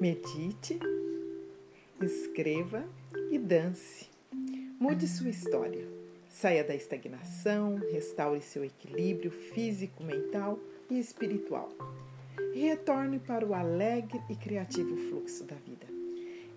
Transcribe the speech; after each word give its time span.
Medite, 0.00 0.80
escreva 2.00 2.88
e 3.30 3.38
dance. 3.38 4.08
Mude 4.80 5.06
sua 5.06 5.28
história. 5.28 5.86
Saia 6.26 6.64
da 6.64 6.74
estagnação, 6.74 7.76
restaure 7.92 8.40
seu 8.40 8.64
equilíbrio 8.64 9.30
físico, 9.30 10.02
mental 10.02 10.58
e 10.88 10.98
espiritual. 10.98 11.68
Retorne 12.54 13.18
para 13.18 13.44
o 13.44 13.52
alegre 13.52 14.22
e 14.30 14.34
criativo 14.34 14.96
fluxo 15.10 15.44
da 15.44 15.56
vida. 15.56 15.86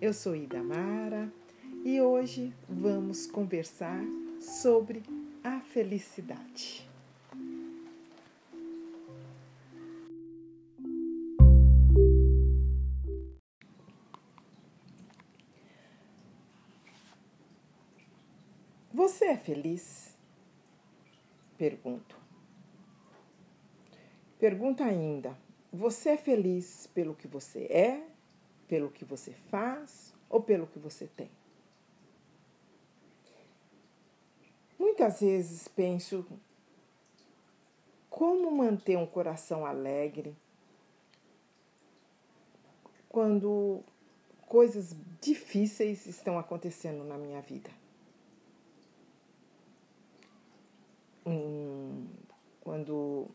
Eu 0.00 0.14
sou 0.14 0.34
Ida 0.34 0.62
Mara 0.62 1.30
e 1.84 2.00
hoje 2.00 2.50
vamos 2.66 3.26
conversar 3.26 4.02
sobre 4.40 5.02
a 5.42 5.60
felicidade. 5.60 6.93
Você 18.94 19.24
é 19.24 19.36
feliz? 19.36 20.16
Pergunto. 21.58 22.16
Pergunta 24.38 24.84
ainda: 24.84 25.36
você 25.72 26.10
é 26.10 26.16
feliz 26.16 26.86
pelo 26.94 27.12
que 27.12 27.26
você 27.26 27.64
é, 27.64 28.06
pelo 28.68 28.92
que 28.92 29.04
você 29.04 29.32
faz 29.50 30.14
ou 30.30 30.40
pelo 30.40 30.68
que 30.68 30.78
você 30.78 31.08
tem? 31.08 31.28
Muitas 34.78 35.20
vezes 35.22 35.66
penso 35.66 36.24
como 38.08 38.48
manter 38.48 38.96
um 38.96 39.06
coração 39.06 39.66
alegre 39.66 40.36
quando 43.08 43.82
coisas 44.46 44.94
difíceis 45.20 46.06
estão 46.06 46.38
acontecendo 46.38 47.02
na 47.02 47.18
minha 47.18 47.40
vida. 47.40 47.70
Hum, 51.26 52.06
quando 52.60 53.28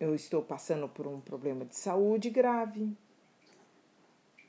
eu 0.00 0.14
estou 0.14 0.42
passando 0.42 0.88
por 0.88 1.06
um 1.06 1.20
problema 1.20 1.64
de 1.64 1.76
saúde 1.76 2.30
grave, 2.30 2.96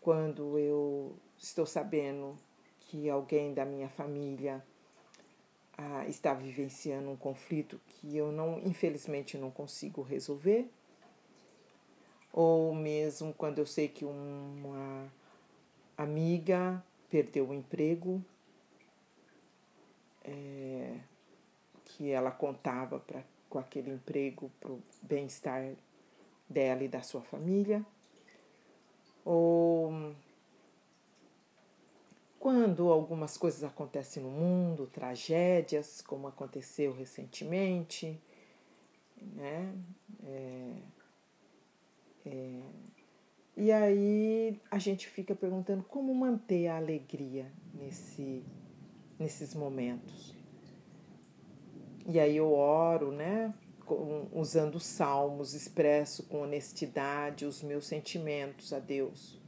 quando 0.00 0.58
eu 0.58 1.14
estou 1.38 1.64
sabendo 1.64 2.36
que 2.80 3.08
alguém 3.08 3.54
da 3.54 3.64
minha 3.64 3.88
família 3.88 4.62
ah, 5.78 6.06
está 6.06 6.34
vivenciando 6.34 7.10
um 7.10 7.16
conflito 7.16 7.80
que 7.86 8.16
eu 8.16 8.30
não, 8.30 8.58
infelizmente, 8.58 9.38
não 9.38 9.50
consigo 9.50 10.02
resolver, 10.02 10.68
ou 12.32 12.74
mesmo 12.74 13.32
quando 13.32 13.58
eu 13.58 13.66
sei 13.66 13.88
que 13.88 14.04
uma 14.04 15.10
amiga 15.96 16.82
perdeu 17.10 17.48
o 17.48 17.54
emprego, 17.54 18.22
é, 20.24 20.81
que 22.02 22.10
ela 22.10 22.32
contava 22.32 22.98
pra, 22.98 23.22
com 23.48 23.60
aquele 23.60 23.92
emprego 23.92 24.50
para 24.58 24.72
o 24.72 24.82
bem-estar 25.00 25.72
dela 26.48 26.82
e 26.82 26.88
da 26.88 27.00
sua 27.00 27.22
família, 27.22 27.86
ou 29.24 30.12
quando 32.40 32.90
algumas 32.90 33.38
coisas 33.38 33.62
acontecem 33.62 34.20
no 34.20 34.30
mundo, 34.30 34.88
tragédias, 34.88 36.02
como 36.02 36.26
aconteceu 36.26 36.92
recentemente, 36.92 38.20
né? 39.16 39.72
É, 40.26 40.72
é, 42.26 42.60
e 43.56 43.70
aí 43.70 44.60
a 44.72 44.78
gente 44.80 45.06
fica 45.06 45.36
perguntando 45.36 45.84
como 45.84 46.12
manter 46.12 46.66
a 46.66 46.78
alegria 46.78 47.46
nesse, 47.72 48.42
nesses 49.20 49.54
momentos. 49.54 50.41
E 52.06 52.18
aí 52.18 52.36
eu 52.36 52.52
oro, 52.52 53.12
né? 53.12 53.52
Usando 54.32 54.80
salmos, 54.80 55.54
expresso 55.54 56.24
com 56.24 56.42
honestidade 56.42 57.44
os 57.44 57.62
meus 57.62 57.86
sentimentos 57.86 58.72
a 58.72 58.78
Deus 58.78 59.42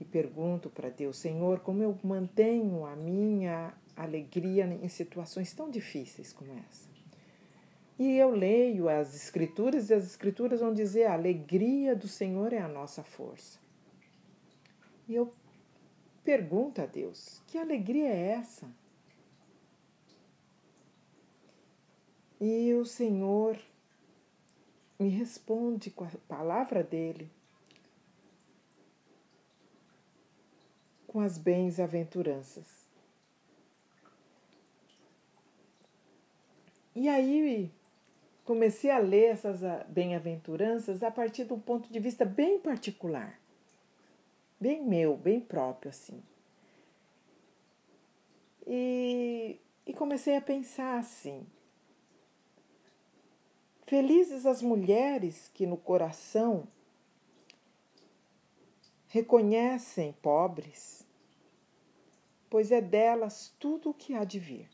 e 0.00 0.04
pergunto 0.04 0.68
para 0.68 0.90
Deus, 0.90 1.16
Senhor, 1.16 1.60
como 1.60 1.82
eu 1.82 1.98
mantenho 2.02 2.84
a 2.84 2.94
minha 2.94 3.72
alegria 3.96 4.64
em 4.66 4.88
situações 4.88 5.52
tão 5.54 5.70
difíceis 5.70 6.32
como 6.32 6.52
essa? 6.68 6.88
E 7.98 8.16
eu 8.16 8.30
leio 8.30 8.90
as 8.90 9.14
Escrituras 9.14 9.88
e 9.88 9.94
as 9.94 10.04
Escrituras 10.04 10.60
vão 10.60 10.74
dizer: 10.74 11.04
a 11.04 11.14
alegria 11.14 11.96
do 11.96 12.06
Senhor 12.06 12.52
é 12.52 12.58
a 12.58 12.68
nossa 12.68 13.02
força. 13.02 13.58
E 15.08 15.14
eu 15.14 15.32
pergunto 16.22 16.82
a 16.82 16.86
Deus: 16.86 17.40
que 17.46 17.56
alegria 17.56 18.10
é 18.10 18.32
essa? 18.32 18.68
E 22.40 22.74
o 22.74 22.84
Senhor 22.84 23.58
me 24.98 25.08
responde 25.08 25.90
com 25.90 26.04
a 26.04 26.10
palavra 26.28 26.82
dele 26.82 27.30
com 31.16 31.20
as 31.20 31.38
bens-aventuranças. 31.38 32.66
E 36.94 37.08
aí 37.08 37.72
comecei 38.44 38.90
a 38.90 38.98
ler 38.98 39.30
essas 39.30 39.60
bem-aventuranças 39.88 41.02
a 41.02 41.10
partir 41.10 41.46
de 41.46 41.54
um 41.54 41.58
ponto 41.58 41.90
de 41.90 41.98
vista 41.98 42.26
bem 42.26 42.58
particular, 42.58 43.40
bem 44.60 44.84
meu, 44.84 45.16
bem 45.16 45.40
próprio 45.40 45.88
assim. 45.88 46.22
E, 48.66 49.58
e 49.86 49.94
comecei 49.94 50.36
a 50.36 50.40
pensar 50.42 50.98
assim: 50.98 51.46
felizes 53.86 54.44
as 54.44 54.60
mulheres 54.60 55.50
que 55.54 55.66
no 55.66 55.76
coração 55.76 56.66
reconhecem 59.08 60.12
pobres 60.20 60.96
pois 62.56 62.70
é 62.70 62.80
delas 62.80 63.52
tudo 63.58 63.90
o 63.90 63.94
que 63.94 64.14
há 64.14 64.24
de 64.24 64.38
vir. 64.38 64.68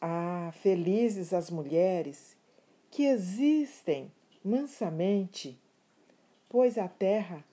Ah, 0.00 0.52
felizes 0.60 1.32
as 1.32 1.50
mulheres 1.50 2.36
que 2.90 3.04
existem 3.04 4.12
mansamente, 4.44 5.58
pois 6.48 6.76
a 6.76 6.86
terra 6.86 7.44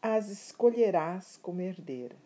as 0.00 0.28
escolherás 0.28 1.38
como 1.38 1.62
herdeiras. 1.62 2.18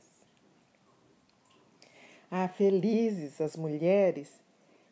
Ah, 2.30 2.48
felizes 2.48 3.40
as 3.40 3.56
mulheres 3.56 4.40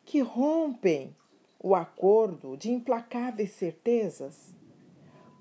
que 0.07 0.21
rompem 0.21 1.13
o 1.59 1.75
acordo 1.75 2.55
de 2.55 2.71
implacáveis 2.71 3.51
certezas, 3.51 4.55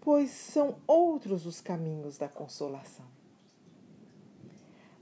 pois 0.00 0.30
são 0.30 0.80
outros 0.88 1.46
os 1.46 1.60
caminhos 1.60 2.18
da 2.18 2.28
consolação. 2.28 3.06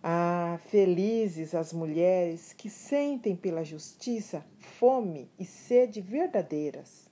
Ah, 0.03 0.61
felizes 0.67 1.55
as 1.55 1.73
mulheres 1.73 2.53
que 2.53 2.69
sentem 2.69 3.35
pela 3.35 3.65
justiça 3.65 4.45
fome 4.59 5.31
e 5.39 5.47
sede 5.47 6.03
verdadeiras. 6.03 7.09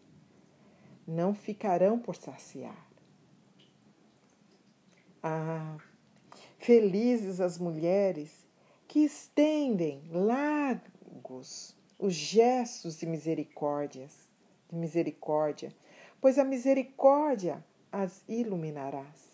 Não 1.06 1.34
ficarão 1.34 1.98
por 1.98 2.14
saciar. 2.14 2.86
Ah, 5.22 5.78
felizes 6.58 7.40
as 7.40 7.56
mulheres 7.56 8.46
que 8.86 8.98
estendem 8.98 10.02
largos 10.10 11.80
os 12.02 12.14
gestos 12.14 12.98
de 12.98 13.06
misericórdias, 13.06 14.26
de 14.68 14.74
misericórdia, 14.74 15.72
pois 16.20 16.36
a 16.36 16.42
misericórdia 16.42 17.64
as 17.92 18.24
iluminarás. 18.28 19.30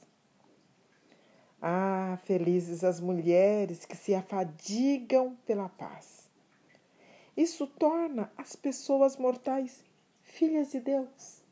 Ah, 1.63 2.19
felizes 2.25 2.85
as 2.85 3.01
mulheres 3.01 3.87
que 3.87 3.97
se 3.97 4.15
afadigam 4.15 5.35
pela 5.47 5.71
paz. 5.71 6.29
Isso 7.35 7.67
torna 7.67 8.31
as 8.37 8.55
pessoas 8.55 9.17
mortais 9.17 9.83
filhas 10.23 10.71
de 10.71 10.81
Deus. 10.81 11.43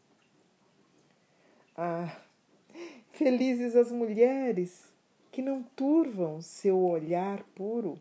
Ah, 1.75 2.15
felizes 3.13 3.75
as 3.75 3.91
mulheres 3.91 4.85
que 5.33 5.41
não 5.41 5.63
turvam 5.63 6.43
seu 6.43 6.79
olhar 6.79 7.43
puro, 7.55 7.99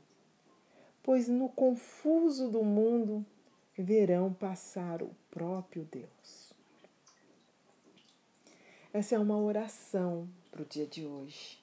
pois 1.05 1.27
no 1.27 1.47
confuso 1.47 2.49
do 2.49 2.63
mundo 2.63 3.23
verão 3.77 4.33
passar 4.33 5.03
o 5.03 5.11
próprio 5.29 5.83
Deus. 5.83 6.51
Essa 8.91 9.13
é 9.13 9.19
uma 9.19 9.37
oração 9.37 10.27
para 10.49 10.63
o 10.63 10.65
dia 10.65 10.87
de 10.87 11.05
hoje. 11.05 11.61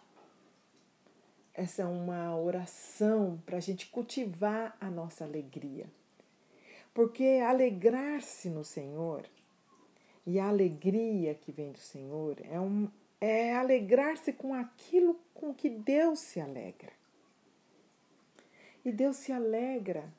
Essa 1.53 1.83
é 1.83 1.85
uma 1.85 2.39
oração 2.39 3.43
para 3.45 3.57
a 3.57 3.61
gente 3.61 3.89
cultivar 3.89 4.77
a 4.81 4.89
nossa 4.89 5.25
alegria. 5.25 5.87
Porque 6.95 7.43
alegrar-se 7.45 8.49
no 8.49 8.63
Senhor 8.63 9.25
e 10.25 10.39
a 10.39 10.47
alegria 10.47 11.35
que 11.35 11.51
vem 11.51 11.73
do 11.73 11.81
Senhor 11.81 12.37
é, 12.49 12.61
um, 12.61 12.89
é 13.21 13.57
alegrar-se 13.57 14.33
com 14.33 14.55
aquilo 14.55 15.19
com 15.35 15.53
que 15.53 15.69
Deus 15.69 16.21
se 16.21 16.41
alegra. 16.41 17.02
E 18.85 18.91
Deus 18.91 19.17
se 19.17 19.33
alegra 19.33 20.13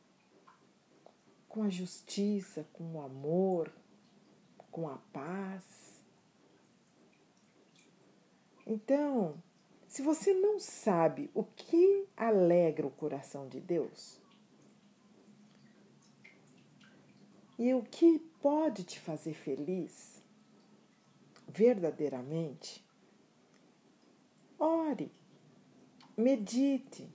com 1.49 1.63
a 1.63 1.69
justiça, 1.69 2.65
com 2.73 2.95
o 2.95 3.01
amor, 3.01 3.71
com 4.71 4.89
a 4.89 4.97
paz. 5.13 6.03
Então, 8.65 9.35
se 9.87 10.01
você 10.01 10.33
não 10.33 10.59
sabe 10.59 11.29
o 11.33 11.43
que 11.43 12.07
alegra 12.17 12.87
o 12.87 12.91
coração 12.91 13.47
de 13.47 13.59
Deus 13.59 14.19
e 17.59 17.73
o 17.75 17.83
que 17.83 18.17
pode 18.41 18.83
te 18.83 18.99
fazer 18.99 19.35
feliz 19.35 20.23
verdadeiramente, 21.47 22.83
ore, 24.57 25.11
medite 26.17 27.07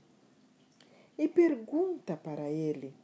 e 1.19 1.27
pergunta 1.27 2.17
para 2.17 2.49
Ele. 2.49 2.95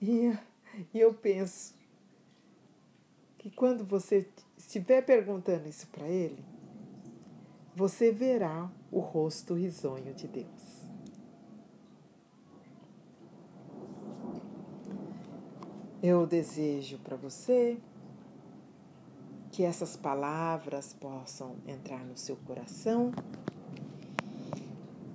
E, 0.00 0.36
eu 0.92 1.12
penso 1.12 1.74
que 3.38 3.50
quando 3.50 3.84
você 3.84 4.26
estiver 4.56 5.02
perguntando 5.02 5.68
isso 5.68 5.86
para 5.88 6.08
Ele, 6.08 6.42
você 7.76 8.10
verá 8.10 8.70
o 8.90 9.00
rosto 9.00 9.54
risonho 9.54 10.14
de 10.14 10.26
Deus. 10.26 10.84
Eu 16.02 16.26
desejo 16.26 16.98
para 16.98 17.16
você 17.16 17.78
que 19.50 19.62
essas 19.62 19.96
palavras 19.96 20.92
possam 20.92 21.56
entrar 21.66 22.04
no 22.04 22.16
seu 22.16 22.36
coração 22.36 23.12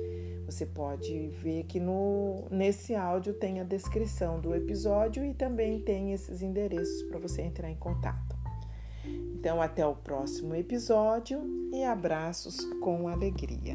Você 0.46 0.66
pode 0.66 1.28
ver 1.28 1.62
que 1.64 1.78
no, 1.78 2.46
nesse 2.50 2.94
áudio 2.94 3.34
tem 3.34 3.60
a 3.60 3.64
descrição 3.64 4.40
do 4.40 4.54
episódio 4.54 5.22
e 5.24 5.34
também 5.34 5.80
tem 5.80 6.12
esses 6.12 6.40
endereços 6.42 7.02
para 7.04 7.18
você 7.18 7.42
entrar 7.42 7.70
em 7.70 7.76
contato. 7.76 8.36
Então, 9.04 9.60
até 9.60 9.86
o 9.86 9.94
próximo 9.94 10.54
episódio 10.54 11.42
e 11.72 11.84
abraços 11.84 12.56
com 12.80 13.08
alegria. 13.08 13.74